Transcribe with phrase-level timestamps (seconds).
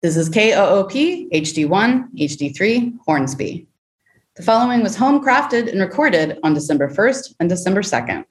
[0.00, 3.66] This is KOOP HD1 HD3 Hornsby.
[4.36, 8.24] The following was home crafted and recorded on December 1st and December 2nd.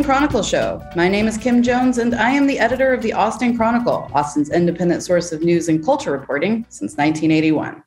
[0.00, 0.82] Austin Chronicle Show.
[0.96, 4.48] My name is Kim Jones, and I am the editor of the Austin Chronicle, Austin's
[4.48, 7.82] independent source of news and culture reporting since 1981.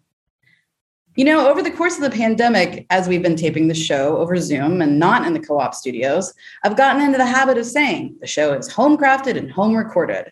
[1.16, 4.38] You know, over the course of the pandemic, as we've been taping the show over
[4.38, 8.28] Zoom and not in the KOOP studios, I've gotten into the habit of saying the
[8.28, 10.32] show is home crafted and home recorded.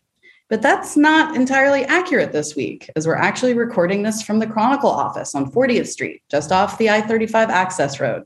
[0.50, 4.92] But that's not entirely accurate this week, as we're actually recording this from the Chronicle
[4.92, 8.26] office on 40th Street, just off the I 35 access road.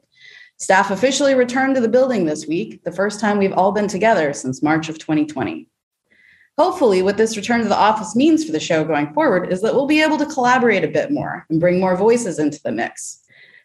[0.57, 4.31] Staff officially returned to the building this week, the first time we've all been together
[4.31, 5.67] since March of 2020.
[6.57, 9.73] Hopefully, what this return to the office means for the show going forward is that
[9.73, 13.19] we'll be able to collaborate a bit more and bring more voices into the mix.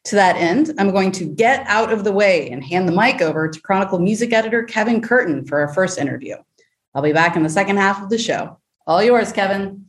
[0.05, 3.22] To that end, I'm going to get out of the way and hand the mic
[3.22, 6.36] over to Chronicle music editor Kevin Curtin for our first interview.
[6.94, 8.58] I'll be back in the second half of the show.
[8.86, 9.86] All yours, Kevin.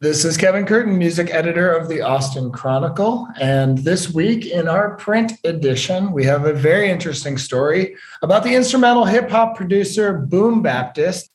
[0.00, 3.26] This is Kevin Curtin, music editor of the Austin Chronicle.
[3.40, 8.54] And this week in our print edition, we have a very interesting story about the
[8.54, 11.30] instrumental hip hop producer BoomBaptist,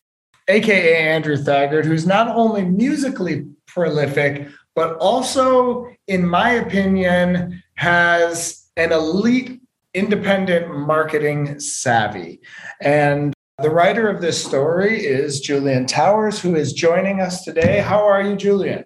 [0.48, 8.94] AKA Andrew Thagard, who's not only musically prolific, but also, in my opinion, has an
[8.94, 9.60] elite
[9.94, 12.40] independent marketing savvy.
[12.80, 17.80] And the writer of this story is Julian Towers, who is joining us today.
[17.80, 18.86] How are you, Julian?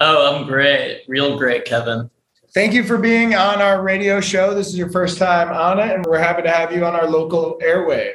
[0.00, 1.02] Oh, I'm great.
[1.08, 2.10] Real great, Kevin.
[2.54, 4.54] Thank you for being on our radio show.
[4.54, 7.08] This is your first time on it, and we're happy to have you on our
[7.08, 8.14] local airwave.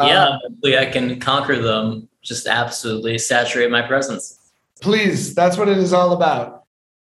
[0.00, 4.52] Yeah, um, hopefully I can conquer them, just absolutely saturate my presence.
[4.80, 6.64] Please, that's what it is all about.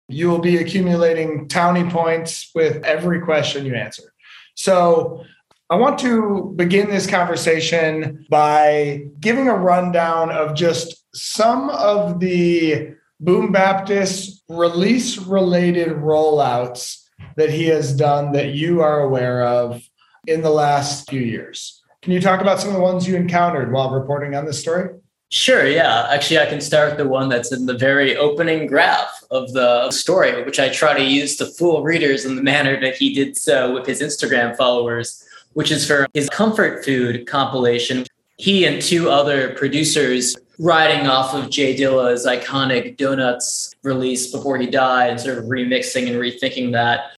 [0.07, 4.13] You will be accumulating townie points with every question you answer.
[4.55, 5.23] So,
[5.71, 12.95] I want to begin this conversation by giving a rundown of just some of the
[13.23, 17.03] BoomBaptist release related rollouts
[17.35, 19.87] that he has done that you are aware of
[20.25, 21.83] in the last few years.
[22.01, 24.89] Can you talk about some of the ones you encountered while reporting on this story?
[25.31, 26.07] Sure, yeah.
[26.09, 29.91] Actually, I can start with the one that's in the very opening graph of the
[29.91, 33.37] story, which I try to use to fool readers in the manner that he did
[33.37, 38.05] so with his Instagram followers which is for his comfort food compilation.
[38.37, 44.67] He and two other producers riding off of J Dilla's iconic Donuts release before he
[44.67, 47.11] died and sort of remixing and rethinking that.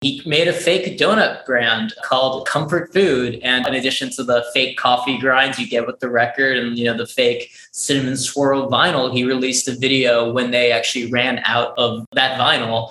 [0.00, 3.40] He made a fake donut brand called Comfort Food.
[3.42, 6.84] And in addition to the fake coffee grinds you get with the record and you
[6.84, 11.76] know the fake cinnamon swirl vinyl, he released a video when they actually ran out
[11.78, 12.90] of that vinyl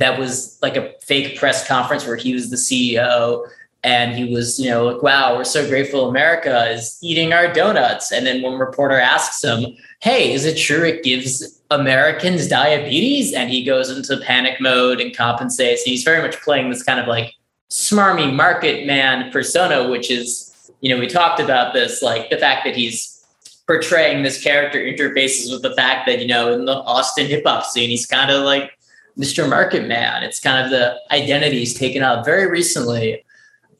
[0.00, 3.46] that was like a fake press conference where he was the CEO
[3.82, 8.12] and he was you know like wow we're so grateful america is eating our donuts.
[8.12, 13.32] And then one reporter asks him hey is it true it gives americans diabetes?
[13.32, 15.82] And he goes into panic mode and compensates.
[15.82, 17.34] He's very much playing this kind of like
[17.70, 22.64] smarmy market man persona which is you know we talked about this like the fact
[22.64, 23.24] that he's
[23.66, 27.88] portraying this character interfaces with the fact that you know in the austin hip-hop scene
[27.88, 28.72] he's kind of like
[29.18, 30.22] mr market man.
[30.22, 33.24] It's kind of the identity he's taken up very recently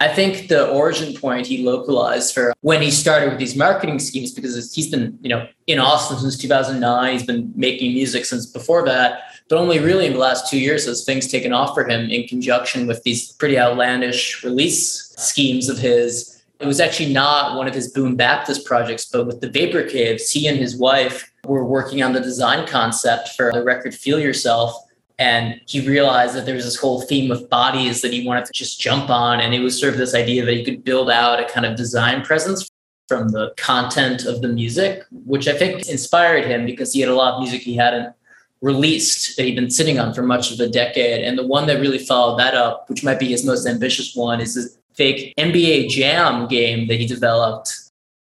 [0.00, 4.32] I think the origin point he localized for when he started with these marketing schemes,
[4.32, 7.12] because he's been, you know, in Austin since 2009.
[7.12, 10.86] He's been making music since before that, but only really in the last two years
[10.86, 15.76] has things taken off for him in conjunction with these pretty outlandish release schemes of
[15.76, 16.42] his.
[16.60, 20.46] It was actually not one of his BoomBaptist projects, but with the Vapor Caves, he
[20.46, 24.74] and his wife were working on the design concept for the record Feel Yourself
[25.20, 28.52] and he realized that there was this whole theme of bodies that he wanted to
[28.54, 29.38] just jump on.
[29.38, 31.76] And it was sort of this idea that he could build out a kind of
[31.76, 32.66] design presence
[33.06, 37.14] from the content of the music, which I think inspired him because he had a
[37.14, 38.14] lot of music he hadn't
[38.62, 41.22] released that he'd been sitting on for much of a decade.
[41.22, 44.40] And the one that really followed that up, which might be his most ambitious one,
[44.40, 47.78] is this fake NBA Jam game that he developed,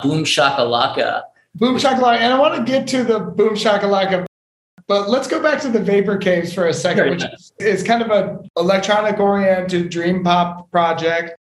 [0.03, 1.25] Boom Shakalaka.
[1.55, 2.21] Boom Shakalaka.
[2.21, 4.25] And I want to get to the Boom Shakalaka
[4.91, 7.25] but let's go back to the Vapor Caves for a second, which
[7.61, 11.37] is kind of an electronic oriented dream pop project.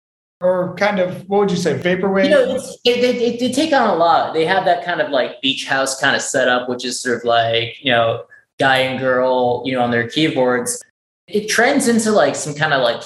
[0.40, 2.24] Or kind of, what would you say, vaporwave?
[2.24, 4.32] You know, it, they take on a lot.
[4.32, 7.24] They have that kind of like beach house kind of setup, which is sort of
[7.24, 8.24] like, you know,
[8.58, 10.82] guy and girl, you know, on their keyboards.
[11.26, 13.02] It trends into like some kind of like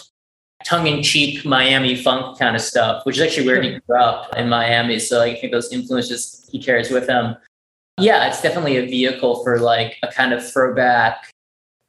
[0.65, 5.01] tongue-in-cheek Miami funk kind of stuff, which is actually where he grew up in Miami.
[5.01, 7.37] So like, I think those influences he carries with him.
[8.01, 11.33] Yeah, it's definitely a vehicle for like a kind of throwback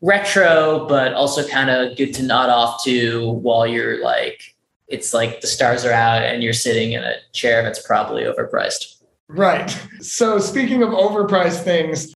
[0.02, 4.56] retro, but also kind of good to nod off to while you're like,
[4.88, 8.96] it's like the stars are out and you're sitting in a chair that's probably overpriced.
[9.28, 9.70] Right.
[10.02, 12.14] So, speaking of overpriced things,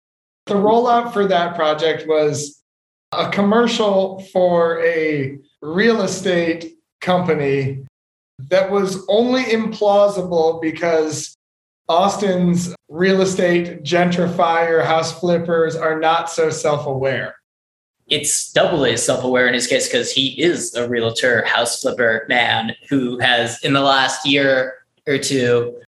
[0.46, 2.62] the rollout for that project was
[3.12, 7.84] a commercial for a real estate company
[8.50, 11.36] that was only implausible because
[11.92, 17.36] Austin's real estate gentrifier, house flippers are not so self aware.
[18.08, 22.76] It's doubly self aware in his case because he is a realtor, house flipper man
[22.90, 25.82] who has, in the last year or two,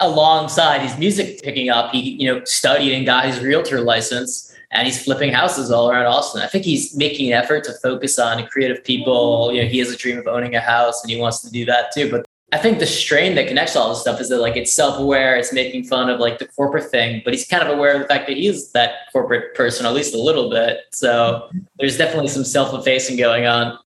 [0.00, 4.86] alongside his music picking up, he you know studied and got his realtor license and
[4.86, 6.40] he's flipping houses all around Austin.
[6.40, 9.52] I think he's making an effort to focus on creative people.
[9.52, 11.66] You know, he has a dream of owning a house and he wants to do
[11.66, 12.10] that too.
[12.10, 15.36] But I think the strain that connects all this stuff is that like it's self-aware,
[15.36, 18.06] it's making fun of like the corporate thing, but he's kind of aware of the
[18.06, 20.80] fact that he's that corporate person, at least a little bit.
[20.92, 23.78] So there's definitely some self-effacing going on.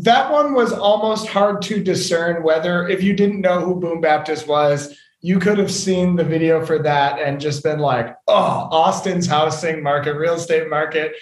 [0.00, 4.98] That one was almost hard to discern whether if you didn't know who BoomBaptist was,
[5.20, 9.82] you could have seen the video for that and just been like, oh, Austin's housing
[9.82, 11.12] market, real estate market,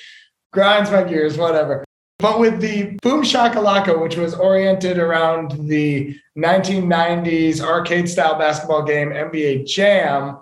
[0.52, 1.84] grinds my gears, whatever.
[2.18, 9.10] But with the Boom Shakalaka, which was oriented around the 1990s arcade style basketball game
[9.10, 10.38] NBA Jam,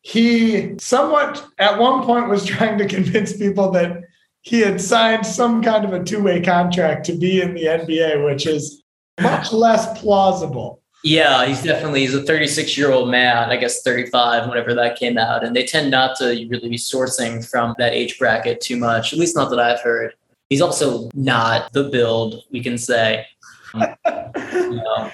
[0.00, 4.04] he somewhat at one point was trying to convince people that
[4.40, 8.24] he had signed some kind of a two way contract to be in the NBA,
[8.24, 8.82] which is
[9.20, 10.82] much less plausible.
[11.04, 15.18] Yeah, he's definitely he's a 36 year old man, I guess 35 whenever that came
[15.18, 19.12] out, and they tend not to really be sourcing from that age bracket too much.
[19.12, 20.14] At least not that I've heard.
[20.48, 23.26] He's also not the build we can say.
[23.74, 24.94] you know.
[24.98, 25.10] Um,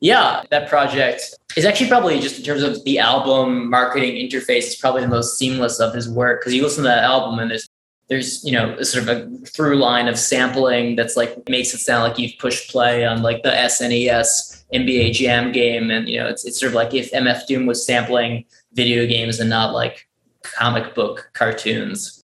[0.00, 4.76] yeah, that project is actually probably just in terms of the album marketing interface is
[4.76, 7.68] probably the most seamless of his work because you listen to that album and there's
[8.08, 12.02] there's you know sort of a through line of sampling that's like makes it sound
[12.02, 16.44] like you've pushed play on like the SNES NBA Jam game, and you know, it's
[16.44, 20.08] it's sort of like if MF Doom was sampling video games and not like
[20.42, 22.22] comic book cartoons.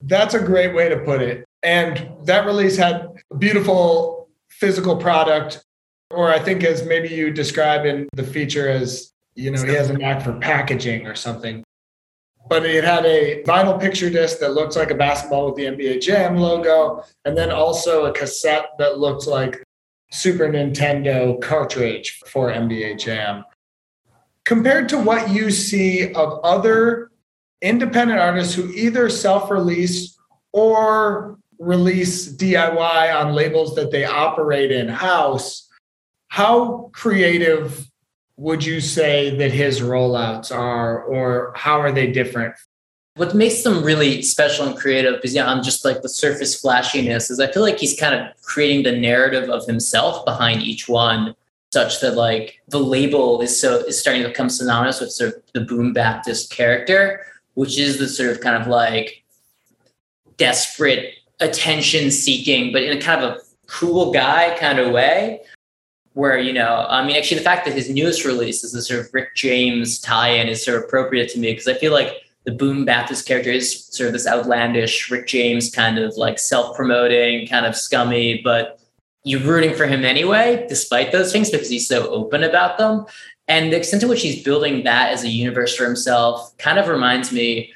[0.00, 1.44] That's a great way to put it.
[1.62, 5.64] And that release had a beautiful physical product,
[6.10, 9.90] or I think as maybe you describe in the feature as, you know, he has
[9.90, 11.62] a knack for packaging or something.
[12.48, 16.00] But it had a vinyl picture disc that looks like a basketball with the NBA
[16.00, 19.62] Jam logo, and then also a cassette that looked like
[20.10, 23.44] Super Nintendo cartridge for NBA Jam.
[24.44, 27.12] Compared to what you see of other
[27.62, 30.18] independent artists who either self release
[30.52, 35.68] or release DIY on labels that they operate in house,
[36.28, 37.86] how creative
[38.36, 42.54] would you say that his rollouts are, or how are they different?
[43.16, 47.30] What makes them really special and creative is, yeah, I'm just like the surface flashiness
[47.30, 51.34] is I feel like he's kind of creating the narrative of himself behind each one,
[51.72, 55.42] such that like the label is so is starting to become synonymous with sort of
[55.52, 59.22] the BoomBaptist character, which is the sort of kind of like
[60.38, 65.40] desperate attention seeking, but in a kind of a cool guy kind of way.
[66.14, 69.00] Where, you know, I mean, actually, the fact that his newest release is a sort
[69.00, 72.14] of Rick James tie in is sort of appropriate to me because I feel like
[72.44, 77.64] the BoomBaptist character is sort of this outlandish Rick James kind of like self-promoting, kind
[77.64, 78.80] of scummy, but
[79.22, 83.06] you're rooting for him anyway, despite those things, because he's so open about them.
[83.46, 86.88] And the extent to which he's building that as a universe for himself kind of
[86.88, 87.72] reminds me,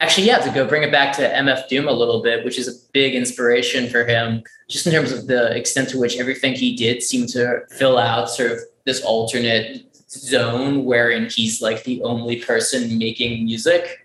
[0.00, 2.68] actually, yeah, to go bring it back to MF Doom a little bit, which is
[2.68, 6.74] a big inspiration for him, just in terms of the extent to which everything he
[6.74, 12.36] did seemed to fill out sort of this alternate zone wherein he's like the only
[12.36, 14.04] person making music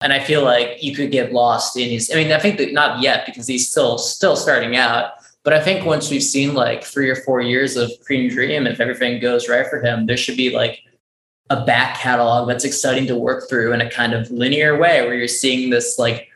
[0.00, 2.10] and I feel like you could get lost in his.
[2.12, 5.12] I mean, I think that not yet because he's still still starting out.
[5.42, 8.80] But I think once we've seen like three or four years of Cream Dream, if
[8.80, 10.80] everything goes right for him, there should be like
[11.50, 15.14] a back catalog that's exciting to work through in a kind of linear way where
[15.14, 16.28] you're seeing this like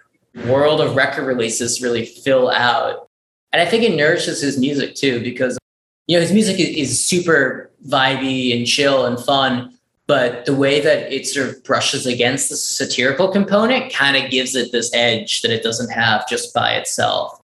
[0.46, 3.08] world of record releases really fill out.
[3.52, 5.58] And I think it nourishes his music too, because
[6.06, 9.76] you know his music is, is super vibey and chill and fun
[10.10, 14.56] but the way that it sort of brushes against the satirical component kind of gives
[14.56, 17.40] it this edge that it doesn't have just by itself.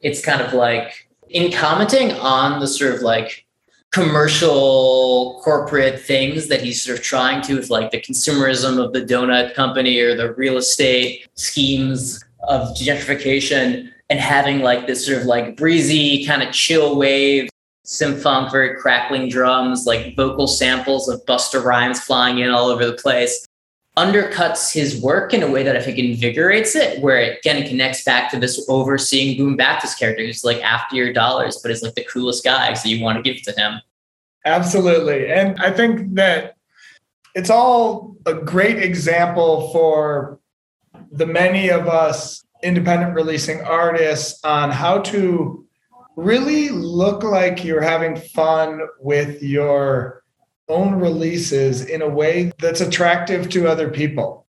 [0.00, 3.44] It's kind of like in commenting on the sort of like
[3.92, 9.00] commercial corporate things that he's sort of trying to with like the consumerism of the
[9.00, 15.24] donut company or the real estate schemes of gentrification and having like this sort of
[15.24, 17.48] like breezy kind of chill wave
[17.88, 22.92] symphonic, very crackling drums, like vocal samples of Busta Rhymes flying in all over the
[22.92, 23.46] place.
[23.98, 28.04] Undercuts his work in a way that I think invigorates it, where it again connects
[28.04, 32.04] back to this overseeing BoomBaptist character who's like after your dollars, but is like the
[32.04, 32.74] coolest guy.
[32.74, 33.80] So you want to give to him.
[34.44, 35.32] Absolutely.
[35.32, 36.54] And I think that
[37.34, 40.38] it's all a great example for
[41.10, 45.66] the many of us independent releasing artists on how to
[46.16, 50.24] really look like you're having fun with your
[50.68, 54.46] own releases in a way that's attractive to other people.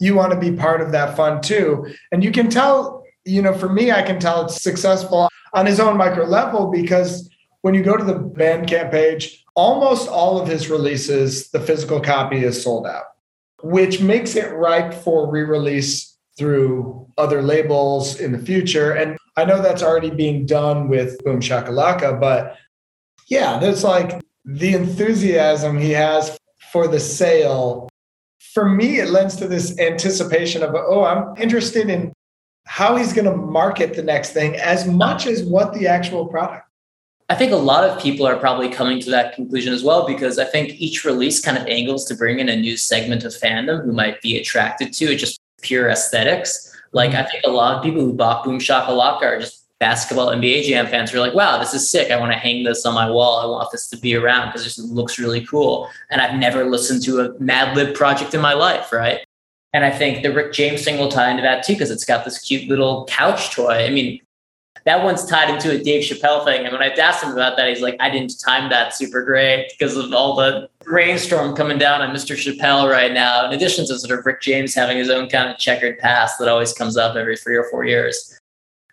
[0.00, 1.92] You want to be part of that fun too.
[2.10, 5.80] And you can tell, you know, for me, I can tell it's successful on his
[5.80, 7.28] own micro level because
[7.62, 12.44] when you go to the Bandcamp page, almost all of his releases, the physical copy
[12.44, 13.04] is sold out,
[13.62, 18.92] which makes it ripe for re release through other labels in the future.
[18.92, 22.56] And I know that's already being done with Boom Shakalaka, but
[23.28, 26.38] yeah, there's like the enthusiasm he has
[26.72, 27.88] for the sale.
[28.38, 32.12] For me, it lends to this anticipation of, oh, I'm interested in
[32.66, 36.66] how he's going to market the next thing as much as what the actual product.
[37.28, 40.38] I think a lot of people are probably coming to that conclusion as well because
[40.38, 43.84] I think each release kind of angles to bring in a new segment of fandom
[43.84, 46.76] who might be attracted to it, just pure aesthetics.
[46.92, 47.20] Like mm-hmm.
[47.20, 50.86] I think a lot of people who bought Boom Shakalaka are just basketball NBA Jam
[50.86, 52.12] fans who are like, wow, this is sick.
[52.12, 53.40] I want to hang this on my wall.
[53.40, 55.88] I want this to be around because it looks really cool.
[56.10, 59.20] And I've never listened to a Madlib project in my life, right?
[59.72, 62.24] And I think the Rick James thing will tie into that too because it's got
[62.24, 63.86] this cute little couch toy.
[63.86, 64.20] I mean,
[64.84, 66.64] that one's tied into a Dave Chappelle thing.
[66.64, 69.70] And when I asked him about that, he's like, I didn't time that super great
[69.70, 72.34] because of all the rainstorm coming down on Mr.
[72.34, 73.46] Chappelle right now.
[73.46, 76.48] In addition to sort of Rick James having his own kind of checkered past that
[76.48, 78.39] always comes up every three or four years.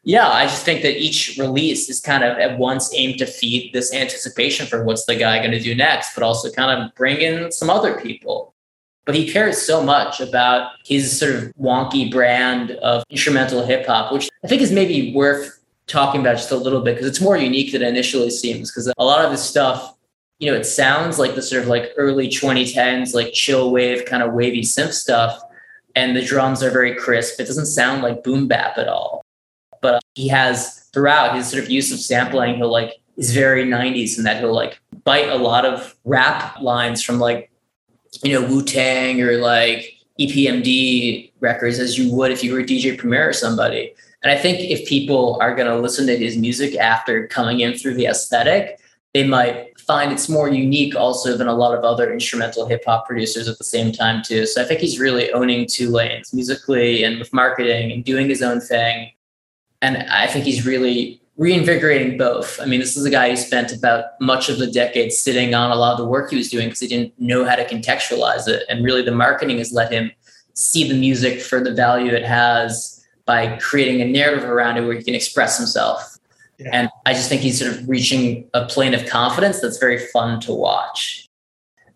[0.07, 3.73] Yeah, I just think that each release is kind of at once aimed to feed
[3.73, 7.17] this anticipation for what's the guy going to do next, but also kind of bring
[7.17, 8.55] in some other people.
[9.05, 14.13] But he cares so much about his sort of wonky brand of instrumental hip hop,
[14.13, 17.35] which I think is maybe worth talking about just a little bit because it's more
[17.35, 18.71] unique than it initially seems.
[18.71, 19.97] Because a lot of this stuff,
[20.39, 24.23] you know, it sounds like the sort of like early 2010s, like chill wave kind
[24.23, 25.37] of wavy synth stuff.
[25.97, 27.41] And the drums are very crisp.
[27.41, 29.25] It doesn't sound like boom bap at all.
[29.81, 34.17] But he has throughout his sort of use of sampling, he'll like is very 90s
[34.17, 37.51] in that he'll like bite a lot of rap lines from like,
[38.23, 42.97] you know, Wu Tang or like EPMD records as you would if you were DJ
[42.97, 43.93] Premier or somebody
[44.23, 47.77] and I think if people are going to listen to his music after coming in
[47.77, 48.79] through the aesthetic,
[49.13, 53.07] they might find it's more unique also than a lot of other instrumental hip hop
[53.07, 54.45] producers at the same time too.
[54.45, 58.41] So I think he's really owning two lanes musically and with marketing and doing his
[58.41, 59.11] own thing.
[59.87, 62.59] And I think he's really reinvigorating both.
[62.59, 65.71] I mean, this is a guy who spent about much of the decade sitting on
[65.71, 68.49] a lot of the work he was doing because he didn't know how to contextualize
[68.49, 68.63] it.
[68.67, 70.11] And really the marketing has let him
[70.55, 74.97] see the music for the value it has by creating a narrative around it where
[74.97, 76.17] he can express himself.
[76.57, 76.69] Yeah.
[76.73, 80.41] And I just think he's sort of reaching a plane of confidence that's very fun
[80.41, 81.29] to watch.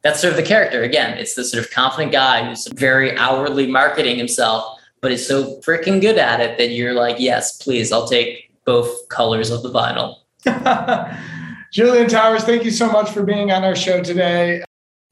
[0.01, 0.83] That's sort of the character.
[0.83, 5.59] Again, it's the sort of confident guy who's very outwardly marketing himself, but is so
[5.61, 9.69] freaking good at it that you're like, yes, please, I'll take both colors of the
[9.71, 10.17] vinyl.
[11.73, 14.63] Julian Towers, thank you so much for being on our show today.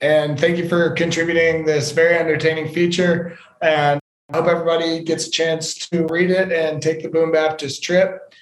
[0.02, 3.38] And thank you for contributing this very entertaining feature.
[3.62, 4.00] And
[4.32, 8.34] I hope everybody gets a chance to read it and take the BoomBaptist trip.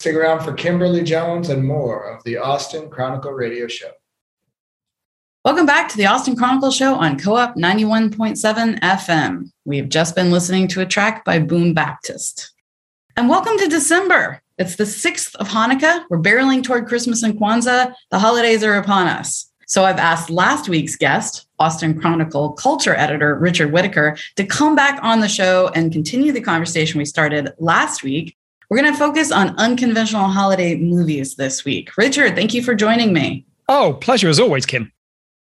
[0.00, 3.90] Stick around for Kimberly Jones and more of the Austin Chronicle Radio Show.
[5.46, 9.48] Welcome back to the Austin Chronicle Show on KOOP 91.7 FM.
[9.64, 12.50] We've just been listening to a track by BoomBaptist.
[13.16, 14.42] And welcome to December.
[14.58, 16.04] It's the 6th of Hanukkah.
[16.10, 17.94] We're barreling toward Christmas and Kwanzaa.
[18.10, 19.48] The holidays are upon us.
[19.68, 24.98] So I've asked last week's guest, Austin Chronicle culture editor Richard Whittaker, to come back
[25.04, 28.36] on the show and continue the conversation we started last week.
[28.68, 31.96] We're going to focus on unconventional holiday movies this week.
[31.96, 33.46] Richard, thank you for joining me.
[33.68, 34.90] Oh, pleasure as always, Kim.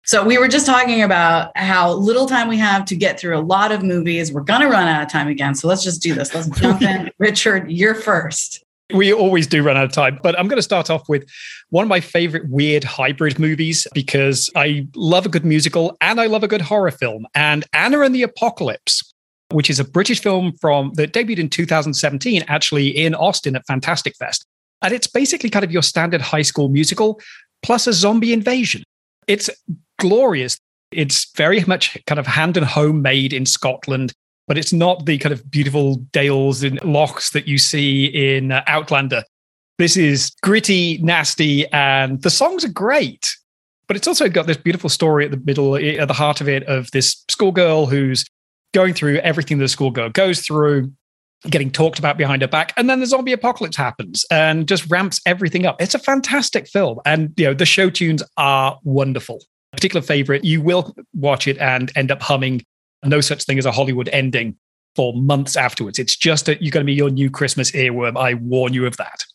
[0.05, 3.41] So, we were just talking about how little time we have to get through a
[3.41, 4.31] lot of movies.
[4.33, 5.55] We're going to run out of time again.
[5.55, 6.33] So, let's just do this.
[6.33, 7.09] Let's jump in.
[7.19, 10.89] Richard, you're first we always do run out of time, but I'm going to start
[10.89, 11.27] off with
[11.69, 16.27] one of my favorite weird hybrid movies because I love a good musical and I
[16.27, 17.25] love a good horror film.
[17.33, 19.13] And Anna and the Apocalypse,
[19.51, 24.15] which is a British film from that debuted in 2017, actually in Austin at Fantastic
[24.17, 24.45] Fest.
[24.81, 27.19] And it's basically kind of your standard high school musical
[27.63, 28.83] plus a zombie invasion.
[29.27, 29.49] It's
[29.99, 30.57] glorious.
[30.91, 34.13] It's very much kind of hand and home made in Scotland
[34.47, 38.63] but it's not the kind of beautiful dales and lochs that you see in uh,
[38.67, 39.23] Outlander.
[39.77, 43.27] This is gritty, nasty, and the songs are great.
[43.87, 46.63] But it's also got this beautiful story at the middle, at the heart of it,
[46.63, 48.25] of this schoolgirl who's
[48.73, 50.91] going through everything the school girl goes through,
[51.49, 55.21] getting talked about behind her back, and then the zombie apocalypse happens and just ramps
[55.25, 55.81] everything up.
[55.81, 59.39] It's a fantastic film, and you know the show tunes are wonderful.
[59.73, 62.63] particular favorite, you will watch it and end up humming
[63.03, 64.55] "No Such Thing as a Hollywood Ending"
[64.95, 65.99] for months afterwards.
[65.99, 68.17] It's just that you're going to be your new Christmas earworm.
[68.17, 69.25] I warn you of that.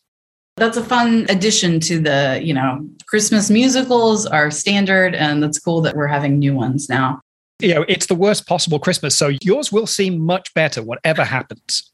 [0.55, 5.81] That's a fun addition to the, you know, Christmas musicals are standard, and that's cool
[5.81, 7.21] that we're having new ones now.
[7.59, 9.15] You know, it's the worst possible Christmas.
[9.15, 11.91] So yours will seem much better, whatever happens.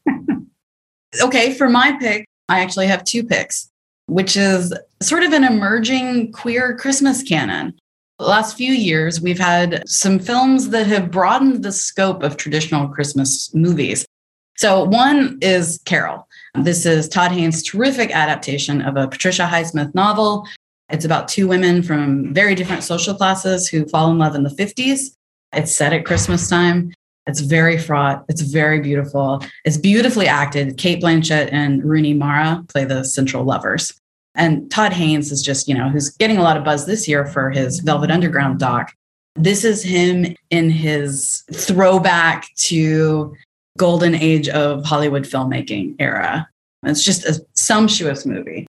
[1.20, 3.68] okay, for my pick, I actually have two picks,
[4.06, 7.74] which is sort of an emerging queer Christmas canon.
[8.18, 12.88] The last few years, we've had some films that have broadened the scope of traditional
[12.88, 14.06] Christmas movies.
[14.56, 16.26] So, one is Carol.
[16.54, 20.46] This is Todd Haynes' terrific adaptation of a Patricia Highsmith novel.
[20.88, 24.50] It's about two women from very different social classes who fall in love in the
[24.50, 25.15] 50s.
[25.56, 26.92] It's set at Christmas time.
[27.26, 28.24] It's very fraught.
[28.28, 29.42] It's very beautiful.
[29.64, 30.76] It's beautifully acted.
[30.76, 33.98] Cate Blanchett and Rooney Mara play the central lovers.
[34.36, 37.26] And Todd Haynes is just, you know, who's getting a lot of buzz this year
[37.26, 38.92] for his Velvet Underground doc.
[39.34, 43.34] This is him in his throwback to
[43.76, 46.48] golden age of Hollywood filmmaking era.
[46.84, 48.66] It's just a sumptuous movie.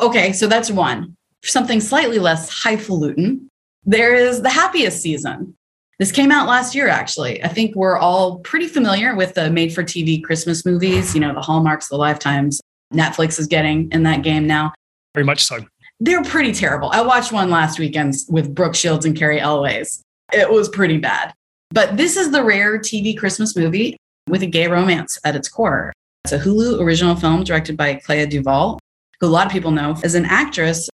[0.00, 1.14] Okay, so that's one.
[1.44, 3.48] Something slightly less highfalutin.
[3.84, 5.54] There is The Happiest Season.
[5.98, 7.42] This came out last year, actually.
[7.42, 11.34] I think we're all pretty familiar with the made for TV Christmas movies, you know,
[11.34, 12.60] the Hallmarks, the Lifetimes.
[12.94, 14.72] Netflix is getting in that game now.
[15.14, 15.58] Very much so.
[16.00, 16.90] They're pretty terrible.
[16.90, 20.02] I watched one last weekend with Brooke Shields and Cary Elwes.
[20.32, 21.34] It was pretty bad.
[21.70, 23.96] But this is the rare TV Christmas movie
[24.28, 25.92] with a gay romance at its core.
[26.24, 28.78] It's a Hulu original film directed by Clea DuVall,
[29.20, 30.88] who a lot of people know as an actress.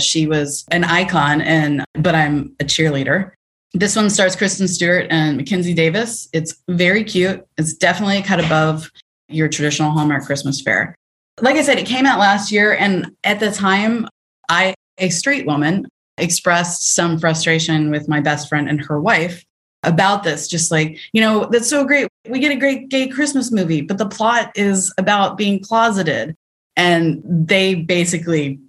[0.00, 3.32] She was an icon, and but I'm a cheerleader.
[3.74, 6.28] This one stars Kristen Stewart and Mackenzie Davis.
[6.32, 7.44] It's very cute.
[7.58, 8.90] It's definitely cut above
[9.28, 10.94] your traditional Hallmark Christmas fair.
[11.40, 14.08] Like I said, it came out last year, and at the time,
[14.48, 15.86] I, a straight woman,
[16.16, 19.44] expressed some frustration with my best friend and her wife
[19.82, 20.48] about this.
[20.48, 22.08] Just like, you know, that's so great.
[22.28, 26.34] We get a great gay Christmas movie, but the plot is about being closeted.
[26.76, 28.60] And they basically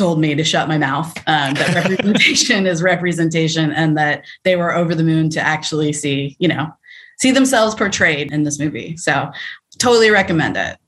[0.00, 4.74] told me to shut my mouth, um, that representation is representation, and that they were
[4.74, 6.72] over the moon to actually see, you know,
[7.18, 8.96] see themselves portrayed in this movie.
[8.96, 9.30] So
[9.78, 10.78] totally recommend it.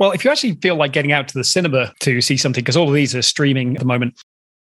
[0.00, 2.76] Well, if you actually feel like getting out to the cinema to see something, because
[2.76, 4.20] all of these are streaming at the moment,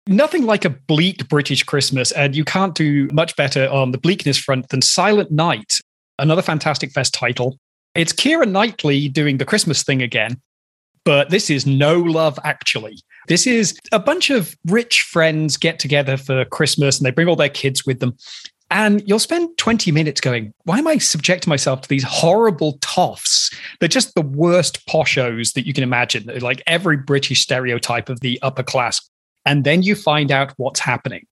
[0.07, 2.11] nothing like a bleak British Christmas.
[2.13, 5.75] And you can't do much better on the bleakness front than Silent Night,
[6.17, 7.59] another Fantastic Fest title.
[7.93, 10.41] It's Keira Knightley doing the Christmas thing again,
[11.05, 12.97] but this is no love actually.
[13.27, 17.35] This is a bunch of rich friends get together for Christmas and they bring all
[17.35, 18.15] their kids with them.
[18.69, 23.53] And you'll spend 20 minutes going, why am I subjecting myself to these horrible toffs?
[23.79, 28.19] They're just the worst poshos that you can imagine, They're like every British stereotype of
[28.19, 28.99] the upper class.
[29.45, 31.25] And then you find out what's happening.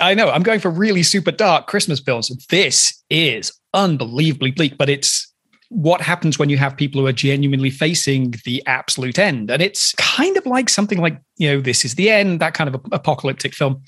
[0.00, 2.28] I know I'm going for really super dark Christmas films.
[2.48, 5.23] This is unbelievably bleak, but it's
[5.68, 9.50] what happens when you have people who are genuinely facing the absolute end.
[9.50, 12.72] And it's kind of like something like, you know, This is the End, that kind
[12.72, 13.82] of apocalyptic film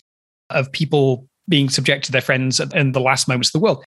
[0.50, 3.84] of people being subject to their friends in the last moments of the world.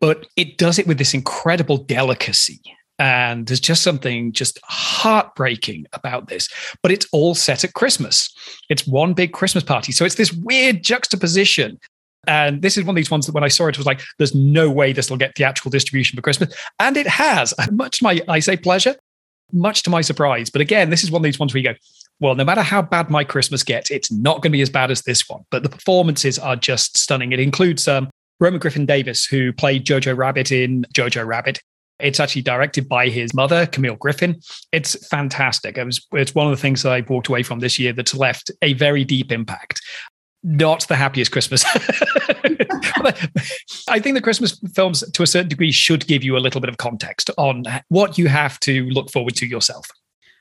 [0.00, 2.60] But it does it with this incredible delicacy.
[3.00, 6.48] And there's just something just heartbreaking about this.
[6.82, 8.34] But it's all set at Christmas.
[8.68, 9.92] It's one big Christmas party.
[9.92, 11.78] So it's this weird juxtaposition.
[12.26, 14.34] And this is one of these ones that when I saw it, was like, there's
[14.34, 16.54] no way this will get theatrical distribution for Christmas.
[16.78, 18.96] And it has, much to my, I say pleasure,
[19.52, 20.50] much to my surprise.
[20.50, 21.74] But again, this is one of these ones where you go,
[22.20, 24.90] well, no matter how bad my Christmas gets, it's not going to be as bad
[24.90, 25.44] as this one.
[25.50, 27.32] But the performances are just stunning.
[27.32, 31.60] It includes um, Roman Griffin Davis, who played Jojo Rabbit in Jojo Rabbit.
[32.00, 34.40] It's actually directed by his mother, Camille Griffin.
[34.72, 35.78] It's fantastic.
[35.78, 38.14] It was, it's one of the things that I walked away from this year that's
[38.14, 39.80] left a very deep impact.
[40.44, 41.64] Not the happiest Christmas.
[43.88, 46.70] I think the Christmas films, to a certain degree, should give you a little bit
[46.70, 49.88] of context on what you have to look forward to yourself.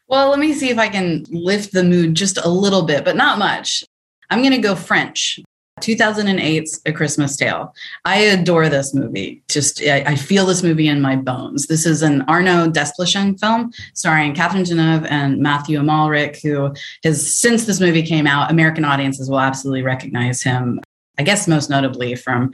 [0.08, 3.16] Well, let me see if I can lift the mood just a little bit, but
[3.16, 3.84] not much.
[4.30, 5.40] I'm going to go French.
[5.82, 7.74] 2008's A Christmas Tale.
[8.06, 9.42] I adore this movie.
[9.48, 11.68] Just I, I, feel this movie in my bones.
[11.68, 17.66] This is an Arnaud Desplechin film starring Catherine Deneuve and Mathieu Amalric, who has since
[17.66, 20.80] this movie came out, American audiences will absolutely recognize him.
[21.20, 22.54] I guess most notably from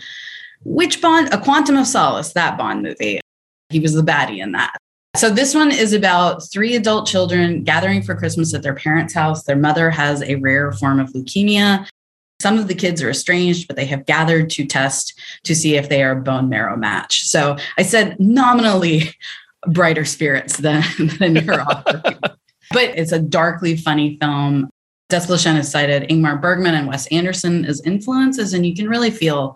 [0.63, 1.33] which Bond?
[1.33, 3.19] A Quantum of Solace, that Bond movie.
[3.69, 4.77] He was the baddie in that.
[5.15, 9.43] So this one is about three adult children gathering for Christmas at their parents' house.
[9.43, 11.87] Their mother has a rare form of leukemia.
[12.43, 15.87] Some of the kids are estranged, but they have gathered to test to see if
[15.87, 17.23] they are a bone marrow match.
[17.23, 19.15] So I said nominally
[19.65, 20.83] brighter spirits than,
[21.19, 22.17] than your offer.
[22.71, 24.69] but it's a darkly funny film.
[25.09, 29.55] Desplechin has cited Ingmar Bergman and Wes Anderson as influences, and you can really feel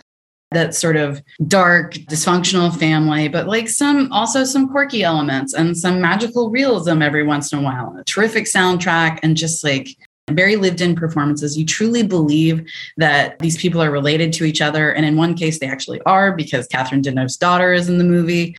[0.51, 5.99] that sort of dark, dysfunctional family, but like some also some quirky elements and some
[5.99, 9.89] magical realism every once in a while, a terrific soundtrack, and just like
[10.31, 11.57] very lived in performances.
[11.57, 14.91] You truly believe that these people are related to each other.
[14.91, 18.57] And in one case, they actually are because Catherine Deneuve's daughter is in the movie.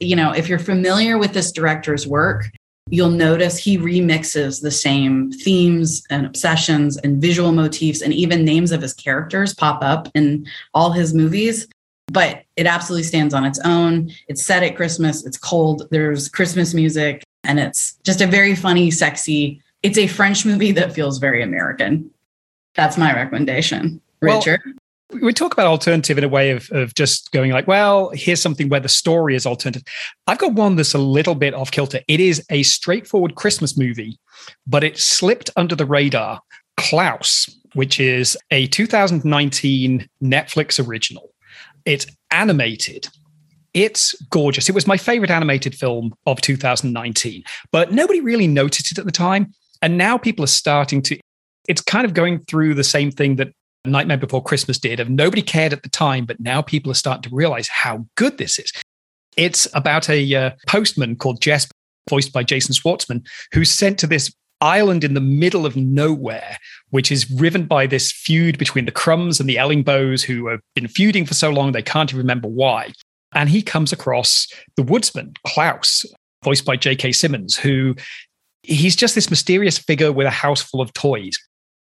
[0.00, 2.46] You know, if you're familiar with this director's work,
[2.88, 8.72] you'll notice he remixes the same themes and obsessions and visual motifs and even names
[8.72, 11.66] of his characters pop up in all his movies
[12.12, 16.74] but it absolutely stands on its own it's set at christmas it's cold there's christmas
[16.74, 21.42] music and it's just a very funny sexy it's a french movie that feels very
[21.42, 22.10] american
[22.74, 24.74] that's my recommendation richard well,
[25.22, 28.68] we talk about alternative in a way of, of just going like, well, here's something
[28.68, 29.84] where the story is alternative.
[30.26, 32.00] I've got one that's a little bit off kilter.
[32.08, 34.18] It is a straightforward Christmas movie,
[34.66, 36.40] but it slipped under the radar.
[36.76, 41.30] Klaus, which is a 2019 Netflix original.
[41.84, 43.08] It's animated.
[43.74, 44.68] It's gorgeous.
[44.68, 49.12] It was my favorite animated film of 2019, but nobody really noticed it at the
[49.12, 49.52] time.
[49.82, 51.18] And now people are starting to
[51.68, 53.52] it's kind of going through the same thing that
[53.84, 57.28] Nightmare Before Christmas did of nobody cared at the time, but now people are starting
[57.28, 58.72] to realize how good this is.
[59.36, 61.68] It's about a uh, postman called Jess,
[62.08, 66.56] voiced by Jason Schwartzman, who's sent to this island in the middle of nowhere,
[66.90, 70.88] which is riven by this feud between the Krums and the Ellingboes, who have been
[70.88, 72.92] feuding for so long they can't even remember why.
[73.34, 76.06] And he comes across the woodsman, Klaus,
[76.42, 77.12] voiced by J.K.
[77.12, 77.94] Simmons, who
[78.66, 81.38] he's just this mysterious figure with a house full of toys.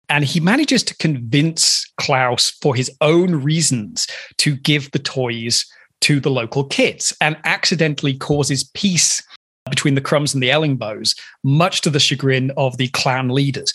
[0.08, 4.06] And he manages to convince Klaus, for his own reasons,
[4.38, 5.64] to give the toys
[6.02, 9.22] to the local kids and accidentally causes peace
[9.70, 13.72] between the Krums and the Ellingboes, much to the chagrin of the clan leaders.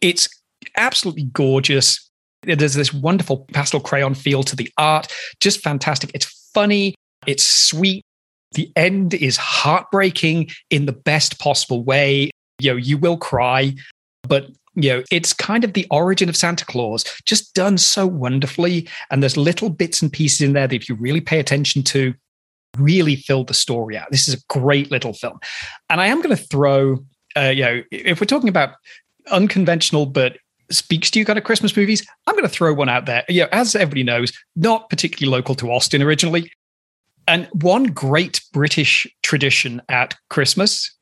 [0.00, 0.28] It's
[0.76, 2.08] absolutely gorgeous.
[2.42, 6.12] There's this wonderful pastel crayon feel to the art, just fantastic.
[6.14, 6.94] It's funny,
[7.26, 8.04] it's sweet.
[8.52, 12.30] The end is heartbreaking in the best possible way.
[12.58, 13.74] You know, you will cry,
[14.22, 18.86] but you know, it's kind of the origin of Santa Claus, just done so wonderfully.
[19.10, 22.14] And there's little bits and pieces in there that if you really pay attention to,
[22.78, 24.08] really fill the story out.
[24.10, 25.38] This is a great little film.
[25.88, 26.98] And I am going to throw,
[27.36, 28.74] uh, you know, if we're talking about
[29.30, 30.36] unconventional but
[30.70, 33.24] speaks to you kind of Christmas movies, I'm going to throw one out there.
[33.28, 36.52] You know, as everybody knows, not particularly local to Austin originally.
[37.26, 40.92] And one great British tradition at Christmas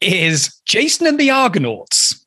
[0.00, 2.24] is Jason and the Argonauts.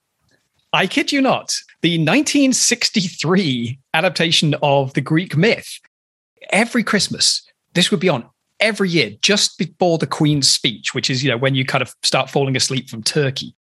[0.74, 5.80] I kid you not, the 1963 adaptation of the Greek myth.
[6.52, 8.28] Every Christmas, this would be on
[8.60, 11.94] every year just before the Queen's speech, which is, you know, when you kind of
[12.04, 13.56] start falling asleep from turkey.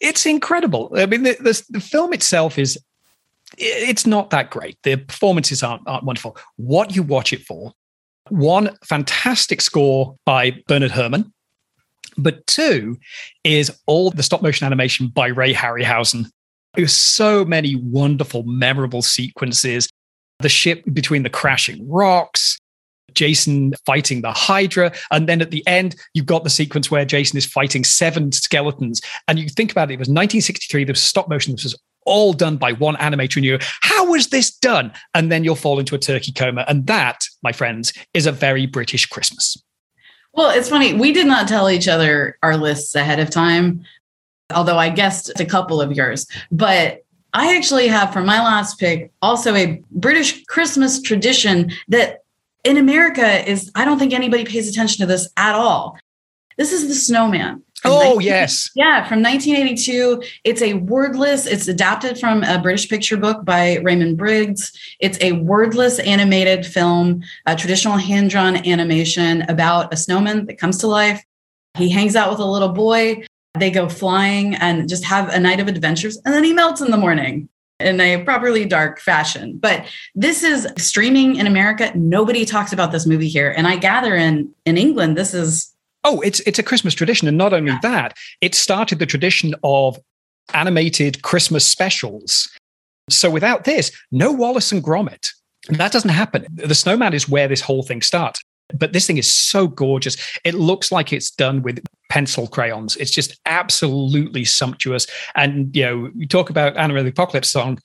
[0.00, 0.92] It's incredible.
[0.96, 2.78] I mean, the, the, the film itself is,
[3.56, 4.76] it's not that great.
[4.82, 6.36] The performances aren't, aren't wonderful.
[6.56, 7.72] What you watch it for,
[8.30, 11.32] one fantastic score by Bernard Herrmann,
[12.16, 12.98] but two
[13.42, 16.26] is all the stop motion animation by Ray Harryhausen.
[16.74, 19.88] There's so many wonderful, memorable sequences.
[20.40, 22.58] The ship between the crashing rocks,
[23.14, 24.92] Jason fighting the Hydra.
[25.10, 29.00] And then at the end, you've got the sequence where Jason is fighting seven skeletons.
[29.28, 31.54] And you think about it, it was 1963, there was stop motion.
[31.54, 33.36] This was all done by one animator.
[33.36, 34.92] And you how was this done?
[35.14, 36.64] And then you'll fall into a turkey coma.
[36.68, 39.56] And that, my friends, is a very British Christmas.
[40.32, 40.94] Well, it's funny.
[40.94, 43.84] We did not tell each other our lists ahead of time,
[44.52, 46.26] although I guessed a couple of yours.
[46.50, 52.22] But I actually have for my last pick also a British Christmas tradition that
[52.64, 55.98] in America is, I don't think anybody pays attention to this at all.
[56.56, 57.62] This is the snowman.
[57.84, 58.70] Oh, 19, yes.
[58.74, 60.22] Yeah, from 1982.
[60.44, 64.72] It's a wordless, it's adapted from a British picture book by Raymond Briggs.
[65.00, 70.78] It's a wordless animated film, a traditional hand drawn animation about a snowman that comes
[70.78, 71.22] to life.
[71.76, 73.24] He hangs out with a little boy.
[73.58, 76.90] They go flying and just have a night of adventures, and then he melts in
[76.90, 77.48] the morning
[77.80, 79.58] in a properly dark fashion.
[79.58, 81.92] But this is streaming in America.
[81.94, 83.52] Nobody talks about this movie here.
[83.56, 85.73] And I gather in in England, this is
[86.04, 87.78] Oh, it's it's a Christmas tradition, and not only yeah.
[87.82, 89.98] that, it started the tradition of
[90.52, 92.48] animated Christmas specials.
[93.10, 95.30] So without this, no Wallace and Gromit.
[95.68, 96.46] That doesn't happen.
[96.52, 98.42] The snowman is where this whole thing starts.
[98.74, 100.16] But this thing is so gorgeous.
[100.44, 102.96] It looks like it's done with pencil crayons.
[102.96, 105.06] It's just absolutely sumptuous.
[105.34, 107.78] And you know, you talk about Anna of the Apocalypse song.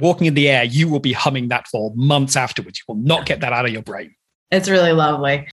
[0.00, 2.78] walking in the air, you will be humming that for months afterwards.
[2.78, 4.14] You will not get that out of your brain.
[4.50, 5.48] It's really lovely.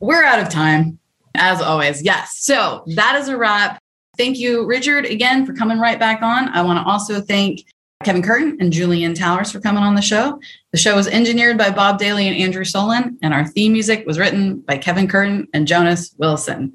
[0.00, 0.98] We're out of time,
[1.34, 2.02] as always.
[2.02, 2.36] Yes.
[2.38, 3.78] So that is a wrap.
[4.16, 6.48] Thank you, Richard, again for coming right back on.
[6.50, 7.64] I want to also thank
[8.04, 10.38] Kevin Curtin and Julian Towers for coming on the show.
[10.72, 14.18] The show was engineered by Bob Daly and Andrew Solon, and our theme music was
[14.18, 16.72] written by Kevin Curtin and Jonas Wilson.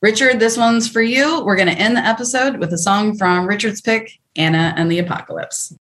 [0.00, 1.44] Richard, this one's for you.
[1.44, 5.00] We're going to end the episode with a song from Richard's pick, Anna and the
[5.00, 5.74] Apocalypse.